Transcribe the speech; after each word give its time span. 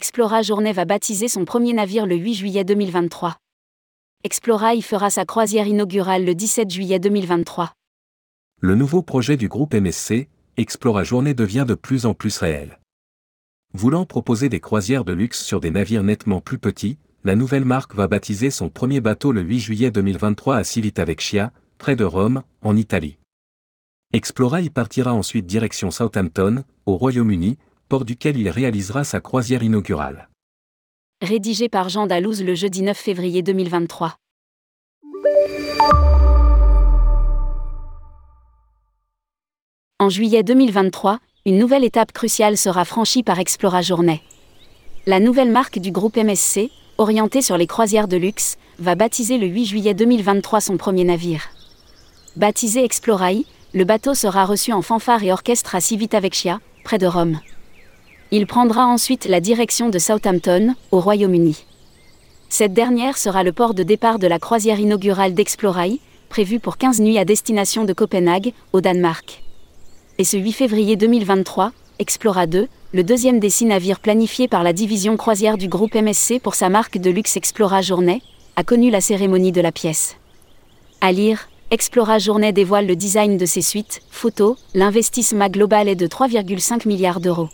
Explora 0.00 0.42
Journée 0.42 0.72
va 0.72 0.84
baptiser 0.84 1.26
son 1.26 1.44
premier 1.44 1.72
navire 1.72 2.06
le 2.06 2.14
8 2.14 2.34
juillet 2.34 2.62
2023. 2.62 3.36
Explora 4.22 4.76
y 4.76 4.80
fera 4.80 5.10
sa 5.10 5.24
croisière 5.24 5.66
inaugurale 5.66 6.24
le 6.24 6.36
17 6.36 6.70
juillet 6.70 7.00
2023. 7.00 7.72
Le 8.60 8.76
nouveau 8.76 9.02
projet 9.02 9.36
du 9.36 9.48
groupe 9.48 9.74
MSC, 9.74 10.28
Explora 10.56 11.02
Journée 11.02 11.34
devient 11.34 11.64
de 11.66 11.74
plus 11.74 12.06
en 12.06 12.14
plus 12.14 12.38
réel. 12.38 12.78
Voulant 13.74 14.06
proposer 14.06 14.48
des 14.48 14.60
croisières 14.60 15.04
de 15.04 15.12
luxe 15.12 15.42
sur 15.42 15.58
des 15.58 15.72
navires 15.72 16.04
nettement 16.04 16.40
plus 16.40 16.60
petits, 16.60 16.96
la 17.24 17.34
nouvelle 17.34 17.64
marque 17.64 17.96
va 17.96 18.06
baptiser 18.06 18.52
son 18.52 18.68
premier 18.68 19.00
bateau 19.00 19.32
le 19.32 19.40
8 19.40 19.58
juillet 19.58 19.90
2023 19.90 20.58
à 20.58 20.62
Civitavecchia, 20.62 21.50
près 21.76 21.96
de 21.96 22.04
Rome, 22.04 22.44
en 22.62 22.76
Italie. 22.76 23.18
Explora 24.12 24.60
y 24.60 24.70
partira 24.70 25.12
ensuite 25.12 25.46
direction 25.46 25.90
Southampton, 25.90 26.62
au 26.86 26.96
Royaume-Uni, 26.96 27.58
port 27.88 28.04
duquel 28.04 28.36
il 28.36 28.48
réalisera 28.48 29.04
sa 29.04 29.20
croisière 29.20 29.62
inaugurale. 29.62 30.28
Rédigé 31.22 31.68
par 31.68 31.88
Jean 31.88 32.06
Dalouse 32.06 32.42
le 32.42 32.54
jeudi 32.54 32.82
9 32.82 32.96
février 32.96 33.42
2023. 33.42 34.14
En 39.98 40.10
juillet 40.10 40.44
2023, 40.44 41.18
une 41.44 41.58
nouvelle 41.58 41.82
étape 41.82 42.12
cruciale 42.12 42.56
sera 42.56 42.84
franchie 42.84 43.24
par 43.24 43.40
Explora 43.40 43.82
Journée. 43.82 44.22
La 45.06 45.18
nouvelle 45.18 45.50
marque 45.50 45.78
du 45.78 45.90
groupe 45.90 46.16
MSC, 46.16 46.70
orientée 46.98 47.42
sur 47.42 47.56
les 47.56 47.66
croisières 47.66 48.06
de 48.06 48.16
luxe, 48.16 48.58
va 48.78 48.94
baptiser 48.94 49.38
le 49.38 49.46
8 49.46 49.64
juillet 49.64 49.94
2023 49.94 50.60
son 50.60 50.76
premier 50.76 51.04
navire. 51.04 51.48
Baptisé 52.36 52.84
Explorai, 52.84 53.44
le 53.74 53.84
bateau 53.84 54.14
sera 54.14 54.44
reçu 54.44 54.72
en 54.72 54.82
fanfare 54.82 55.24
et 55.24 55.32
orchestre 55.32 55.74
à 55.74 55.80
Civitavecchia, 55.80 56.60
près 56.84 56.98
de 56.98 57.06
Rome. 57.06 57.40
Il 58.30 58.46
prendra 58.46 58.86
ensuite 58.86 59.24
la 59.24 59.40
direction 59.40 59.88
de 59.88 59.98
Southampton, 59.98 60.74
au 60.90 61.00
Royaume-Uni. 61.00 61.64
Cette 62.50 62.74
dernière 62.74 63.16
sera 63.16 63.42
le 63.42 63.52
port 63.52 63.72
de 63.72 63.82
départ 63.82 64.18
de 64.18 64.26
la 64.26 64.38
croisière 64.38 64.78
inaugurale 64.78 65.32
d'Explorai, 65.32 65.98
prévue 66.28 66.60
pour 66.60 66.76
15 66.76 67.00
nuits 67.00 67.16
à 67.16 67.24
destination 67.24 67.84
de 67.84 67.94
Copenhague, 67.94 68.52
au 68.74 68.82
Danemark. 68.82 69.42
Et 70.18 70.24
ce 70.24 70.36
8 70.36 70.52
février 70.52 70.96
2023, 70.96 71.72
Explora 72.00 72.46
2, 72.46 72.68
le 72.92 73.02
deuxième 73.02 73.40
des 73.40 73.48
six 73.48 73.64
navires 73.64 74.00
planifiés 74.00 74.46
par 74.46 74.62
la 74.62 74.74
division 74.74 75.16
croisière 75.16 75.56
du 75.56 75.68
groupe 75.68 75.94
MSC 75.94 76.38
pour 76.38 76.54
sa 76.54 76.68
marque 76.68 76.98
de 76.98 77.08
luxe 77.08 77.34
Explora 77.38 77.80
Journée, 77.80 78.20
a 78.56 78.62
connu 78.62 78.90
la 78.90 79.00
cérémonie 79.00 79.52
de 79.52 79.62
la 79.62 79.72
pièce. 79.72 80.16
À 81.00 81.12
lire, 81.12 81.48
Explora 81.70 82.18
Journée 82.18 82.52
dévoile 82.52 82.86
le 82.86 82.96
design 82.96 83.38
de 83.38 83.46
ses 83.46 83.62
suites, 83.62 84.02
photos, 84.10 84.58
l'investissement 84.74 85.48
global 85.48 85.88
est 85.88 85.96
de 85.96 86.06
3,5 86.06 86.86
milliards 86.86 87.20
d'euros. 87.20 87.48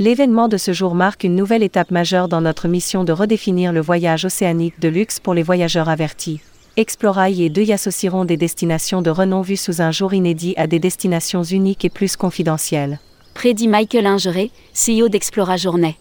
L'événement 0.00 0.48
de 0.48 0.56
ce 0.56 0.72
jour 0.72 0.96
marque 0.96 1.22
une 1.22 1.36
nouvelle 1.36 1.62
étape 1.62 1.92
majeure 1.92 2.26
dans 2.26 2.40
notre 2.40 2.66
mission 2.66 3.04
de 3.04 3.12
redéfinir 3.12 3.72
le 3.72 3.80
voyage 3.80 4.24
océanique 4.24 4.80
de 4.80 4.88
luxe 4.88 5.20
pour 5.20 5.34
les 5.34 5.44
voyageurs 5.44 5.88
avertis. 5.88 6.40
Explorail 6.76 7.44
et 7.44 7.48
deux 7.48 7.62
y 7.62 7.72
associeront 7.72 8.24
des 8.24 8.36
destinations 8.36 9.02
de 9.02 9.10
renom 9.10 9.40
vues 9.40 9.56
sous 9.56 9.80
un 9.80 9.92
jour 9.92 10.12
inédit 10.12 10.54
à 10.56 10.66
des 10.66 10.80
destinations 10.80 11.44
uniques 11.44 11.84
et 11.84 11.90
plus 11.90 12.16
confidentielles. 12.16 12.98
Prédit 13.34 13.68
Michael 13.68 14.06
Ingeret, 14.06 14.50
CEO 14.74 15.08
d'Explora 15.08 15.56
Journée. 15.56 15.96